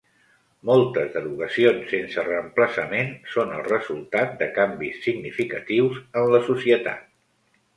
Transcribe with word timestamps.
Moltes 0.67 1.11
derogacions 1.17 1.91
sense 1.91 2.23
reemplaçament 2.29 3.13
són 3.35 3.53
el 3.59 3.61
resultat 3.67 4.33
de 4.43 4.49
canvis 4.59 4.99
significatius 5.07 6.01
en 6.23 6.33
la 6.35 6.45
societat. 6.53 7.07